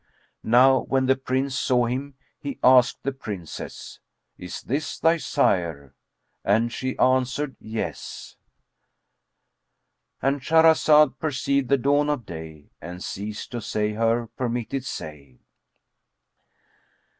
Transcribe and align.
Now 0.41 0.79
when 0.85 1.05
the 1.05 1.15
Prince 1.15 1.53
saw 1.53 1.85
him 1.85 2.15
he 2.39 2.57
asked 2.63 3.03
the 3.03 3.11
Princess, 3.11 3.99
"Is 4.35 4.63
this 4.63 4.97
thy 4.97 5.17
sire?"; 5.17 5.93
and 6.43 6.71
she 6.73 6.97
answered, 6.97 7.55
"Yes."—And 7.59 10.41
Shahrazad 10.41 11.19
perceived 11.19 11.69
the 11.69 11.77
dawn 11.77 12.09
of 12.09 12.25
day 12.25 12.71
and 12.81 13.03
ceased 13.03 13.51
to 13.51 13.61
say 13.61 13.93
her 13.93 14.25
permitted 14.25 14.85
say. 14.85 15.37